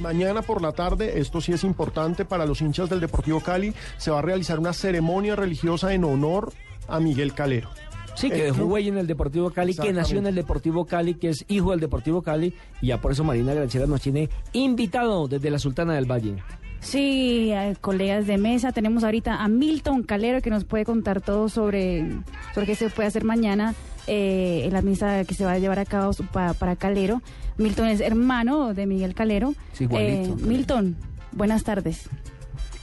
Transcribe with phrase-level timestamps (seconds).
[0.00, 4.10] Mañana por la tarde, esto sí es importante para los hinchas del Deportivo Cali, se
[4.10, 6.52] va a realizar una ceremonia religiosa en honor
[6.88, 7.68] a Miguel Calero.
[8.14, 11.28] Sí, que dejó huella en el Deportivo Cali, que nació en el Deportivo Cali, que
[11.28, 15.50] es hijo del Deportivo Cali, y ya por eso Marina Granciera nos tiene invitado desde
[15.50, 16.42] la Sultana del Valle.
[16.80, 21.50] Sí, eh, colegas de mesa, tenemos ahorita a Milton Calero que nos puede contar todo
[21.50, 22.06] sobre,
[22.54, 23.74] sobre qué se puede hacer mañana
[24.06, 27.22] eh, en la misa que se va a llevar a cabo su- pa- para Calero.
[27.58, 29.54] Milton es hermano de Miguel Calero.
[29.72, 30.32] Sí, igualito.
[30.32, 30.96] Eh, Milton,
[31.32, 32.08] buenas tardes.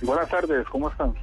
[0.01, 1.13] Buenas tardes, ¿cómo están?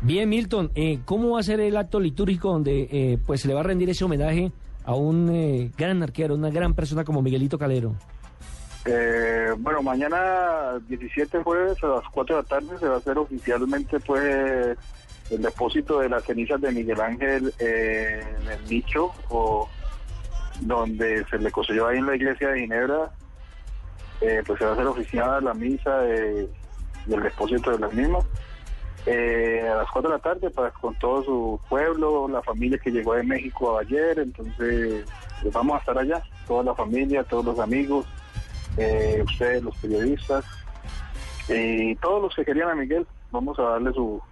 [0.00, 3.54] Bien, Milton, eh, ¿cómo va a ser el acto litúrgico donde eh, pues se le
[3.54, 4.52] va a rendir ese homenaje
[4.84, 7.94] a un eh, gran arquero, una gran persona como Miguelito Calero?
[8.84, 13.16] Eh, bueno, mañana 17 jueves a las 4 de la tarde se va a hacer
[13.16, 14.76] oficialmente pues
[15.30, 19.68] el depósito de las cenizas de Miguel Ángel eh, en el nicho o
[20.60, 23.10] donde se le construyó ahí en la iglesia de Ginebra.
[24.20, 26.48] Eh, pues se va a hacer oficial la misa de-
[27.06, 28.24] del depósito de las mismas.
[29.06, 32.90] Eh, a las 4 de la tarde para con todo su pueblo, la familia que
[32.90, 35.04] llegó de México ayer, entonces
[35.42, 38.06] pues, vamos a estar allá, toda la familia, todos los amigos,
[38.78, 40.44] eh, ustedes, los periodistas,
[41.50, 44.22] y todos los que querían a Miguel, vamos a darle su,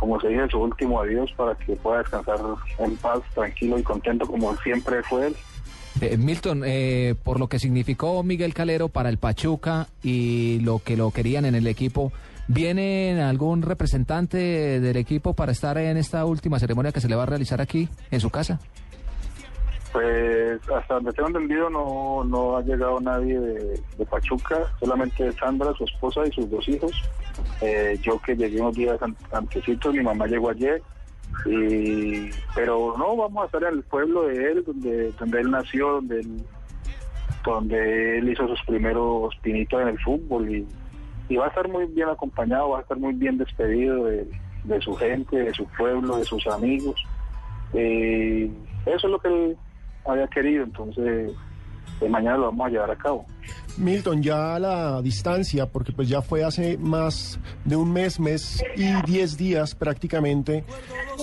[0.00, 2.40] como se dice, su último adiós para que pueda descansar
[2.78, 5.36] en paz, tranquilo y contento como siempre fue él.
[6.00, 10.96] Eh, Milton, eh, por lo que significó Miguel Calero para el Pachuca y lo que
[10.96, 12.12] lo querían en el equipo,
[12.48, 17.24] ¿viene algún representante del equipo para estar en esta última ceremonia que se le va
[17.24, 18.58] a realizar aquí, en su casa?
[19.92, 25.74] Pues hasta donde tengo entendido no, no ha llegado nadie de, de Pachuca, solamente Sandra,
[25.74, 26.92] su esposa y sus dos hijos.
[27.62, 30.82] Eh, yo que llegué unos días an- antecitos, mi mamá llegó ayer,
[31.46, 36.20] y, pero no, vamos a estar el pueblo de él, donde, donde él nació, donde
[36.20, 36.42] él,
[37.44, 40.66] donde él hizo sus primeros pinitos en el fútbol
[41.28, 44.26] y, va a estar muy bien acompañado, va a estar muy bien despedido de,
[44.64, 46.96] de su gente, de su pueblo, de sus amigos.
[47.72, 48.50] Eh,
[48.86, 49.56] eso es lo que él
[50.06, 51.30] había querido, entonces
[52.00, 53.26] eh, mañana lo vamos a llevar a cabo.
[53.76, 58.62] Milton, ya a la distancia, porque pues ya fue hace más de un mes, mes
[58.76, 60.64] y diez días prácticamente,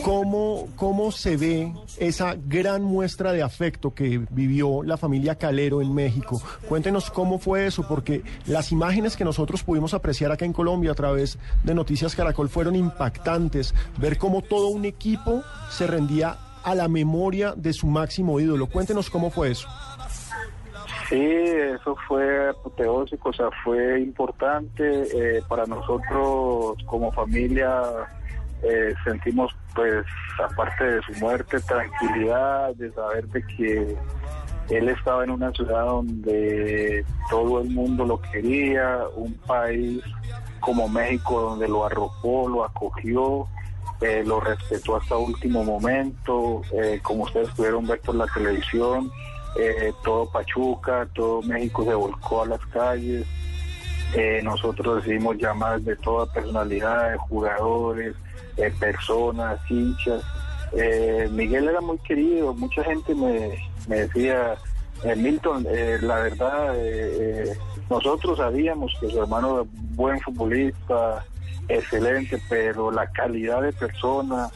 [0.04, 5.94] ¿cómo, cómo se ve esa gran muestra de afecto que vivió la familia Calero en
[5.94, 6.42] México?
[6.68, 10.96] Cuéntenos cómo fue eso, porque las imágenes que nosotros pudimos apreciar acá en Colombia a
[10.96, 16.88] través de Noticias Caracol fueron impactantes, ver cómo todo un equipo se rendía a la
[16.88, 18.68] memoria de su máximo ídolo.
[18.68, 19.68] Cuéntenos cómo fue eso.
[21.10, 27.82] Sí, eso fue apoteósico, o sea, fue importante eh, para nosotros como familia.
[28.64, 30.04] eh, sentimos, pues,
[30.44, 33.98] aparte de su muerte, tranquilidad de saber de que
[34.70, 40.04] él estaba en una ciudad donde todo el mundo lo quería, un país
[40.60, 43.48] como México donde lo arropó, lo acogió,
[44.02, 49.10] eh, lo respetó hasta último momento, eh, como ustedes pudieron ver por la televisión,
[49.60, 53.26] eh, todo Pachuca, todo México se volcó a las calles,
[54.14, 58.16] eh, nosotros recibimos llamadas de toda personalidad, de jugadores,
[58.80, 60.24] personas, hinchas.
[60.74, 63.58] Eh, Miguel era muy querido, mucha gente me,
[63.88, 64.56] me decía,
[65.04, 66.76] eh, Milton, eh, la verdad,
[67.90, 71.24] nosotros sabíamos que su hermano era buen futbolista,
[71.68, 74.50] excelente, pero la calidad de persona,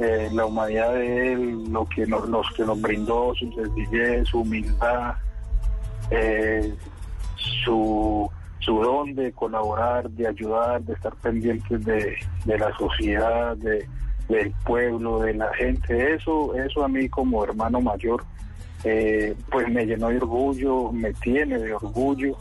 [0.00, 4.40] eh, la humanidad de él, lo que nos, los que nos brindó, su sencillez, su
[4.40, 5.16] humildad,
[6.10, 6.74] eh,
[7.36, 8.30] su,
[8.60, 12.16] su don de colaborar, de ayudar, de estar pendientes de,
[12.46, 13.86] de la sociedad, de,
[14.30, 16.14] del pueblo, de la gente.
[16.14, 18.24] Eso, eso a mí como hermano mayor,
[18.84, 22.38] eh, pues me llenó de orgullo, me tiene de orgullo.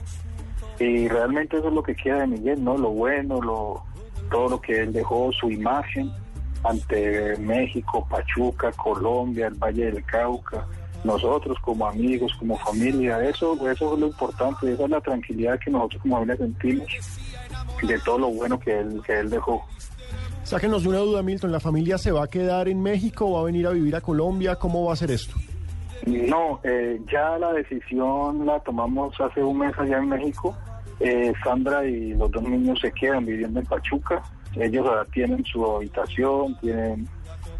[0.79, 2.77] Y realmente eso es lo que queda de Miguel, ¿no?
[2.77, 3.83] Lo bueno, lo,
[4.31, 6.09] todo lo que él dejó, su imagen
[6.63, 10.65] ante México, Pachuca, Colombia, el Valle del Cauca,
[11.03, 15.71] nosotros como amigos, como familia, eso, eso es lo importante, esa es la tranquilidad que
[15.71, 16.87] nosotros como familia sentimos
[17.81, 19.63] de todo lo bueno que él, que él dejó.
[20.43, 23.41] Sáquenos de una duda, Milton, ¿la familia se va a quedar en México o va
[23.41, 24.55] a venir a vivir a Colombia?
[24.55, 25.35] ¿Cómo va a ser esto?
[26.05, 30.57] No, eh, ya la decisión la tomamos hace un mes allá en México.
[30.99, 34.21] Eh, Sandra y los dos niños se quedan viviendo en Pachuca.
[34.59, 37.07] Ellos ahora tienen su habitación, tienen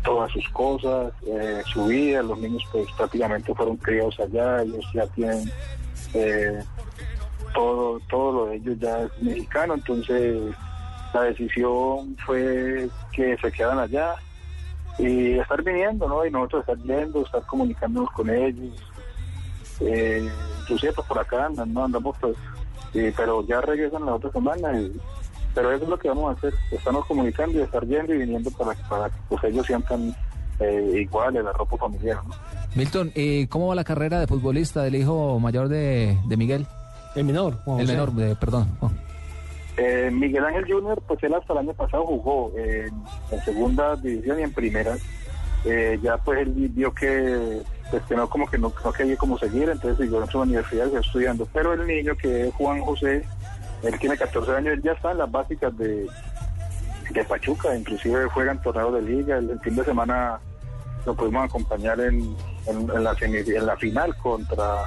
[0.03, 2.21] todas sus cosas, eh, su vida.
[2.21, 4.63] Los niños pues prácticamente fueron criados allá.
[4.63, 5.51] Ellos ya tienen
[6.13, 6.59] eh,
[7.53, 9.75] todo, todo lo de ellos ya es mexicano.
[9.75, 10.41] Entonces
[11.13, 14.15] la decisión fue que se quedan allá
[14.97, 16.25] y estar viniendo, ¿no?
[16.25, 18.75] Y nosotros estar yendo, estar comunicándonos con ellos.
[19.79, 20.29] Eh,
[20.67, 21.85] pues por acá andan, ¿no?
[21.85, 22.35] Andamos pues
[22.93, 24.79] y, pero ya regresan la otra semana.
[24.79, 24.99] Y,
[25.53, 28.51] pero eso es lo que vamos a hacer, estamos comunicando y estar yendo y viniendo
[28.51, 30.15] para, para que pues, ellos sientan
[30.59, 32.17] eh, igual el arropo familiar.
[32.27, 32.33] ¿no?
[32.75, 36.65] Milton, ¿y cómo va la carrera de futbolista del hijo mayor de, de Miguel?
[37.15, 38.67] El menor, Juan El menor, de, perdón.
[39.77, 42.91] Eh, Miguel Ángel Junior, pues él hasta el año pasado jugó en,
[43.31, 44.95] en segunda división y en primera.
[45.65, 47.61] Eh, ya pues él vio que
[47.91, 50.95] pues que no como que no, no quería como seguir, entonces siguió en su universidad
[50.95, 51.47] estudiando.
[51.51, 53.25] Pero el niño que es Juan José,
[53.83, 56.07] él tiene 14 años, él ya está en las básicas de,
[57.11, 60.39] de Pachuca, inclusive juegan torneos de liga, el, fin de semana
[61.05, 62.35] lo pudimos acompañar en,
[62.67, 64.85] en, la, final contra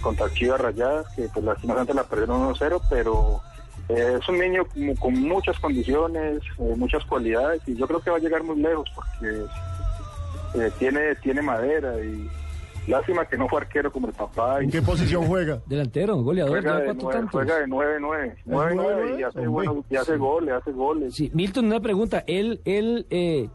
[0.00, 3.40] contra Chivas Rayadas, que pues lastimosamente la perdieron 1-0, pero
[3.88, 8.10] eh, es un niño como con muchas condiciones, eh, muchas cualidades, y yo creo que
[8.10, 9.44] va a llegar muy lejos porque
[10.54, 12.30] eh, tiene, tiene madera y
[12.88, 14.60] lástima que no fue arquero como el papá.
[14.60, 15.60] ¿En qué posición juega?
[15.66, 17.32] Delantero, goleador, juega, de cuatro nueve, tantos.
[17.32, 21.14] juega de 9-9, 9-9 y hace, bueno, y hace goles, hace goles.
[21.14, 22.24] Sí, Milton, una pregunta.
[22.26, 23.48] ¿Él, él eh,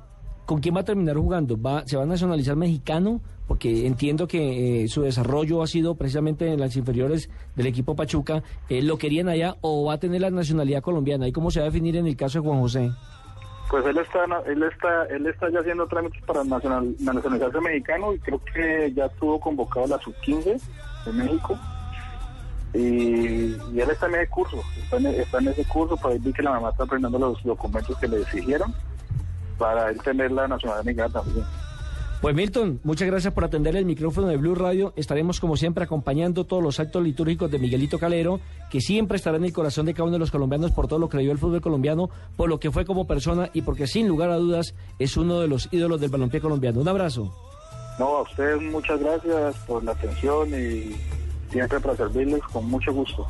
[0.46, 1.62] con quién va a terminar jugando?
[1.62, 3.22] ¿Va, ¿Se va a nacionalizar mexicano?
[3.48, 8.42] Porque entiendo que eh, su desarrollo ha sido precisamente en las inferiores del equipo Pachuca.
[8.70, 11.28] Eh, ¿Lo querían allá o va a tener la nacionalidad colombiana?
[11.28, 12.92] ¿Y cómo se va a definir en el caso de Juan José?
[13.70, 18.20] Pues él está, él está, él está ya haciendo trámites para nacional, nacionalizarse mexicano y
[18.20, 20.62] creo que ya estuvo convocado la sub-15
[21.06, 21.58] de México.
[22.74, 26.34] Y, él está en ese curso, está en, está en ese curso, por ahí vi
[26.34, 28.74] que la mamá está aprendiendo los documentos que le exigieron
[29.58, 31.46] para él tener la nacionalidad mexicana también.
[32.24, 34.94] Pues Milton, muchas gracias por atender el micrófono de Blue Radio.
[34.96, 38.40] Estaremos como siempre acompañando todos los actos litúrgicos de Miguelito Calero,
[38.72, 41.10] que siempre estará en el corazón de cada uno de los colombianos por todo lo
[41.10, 44.08] que le dio el fútbol colombiano, por lo que fue como persona y porque sin
[44.08, 46.80] lugar a dudas es uno de los ídolos del balompié colombiano.
[46.80, 47.30] Un abrazo.
[48.00, 50.96] No, a ustedes muchas gracias por la atención y
[51.52, 53.28] siempre para servirles con mucho gusto.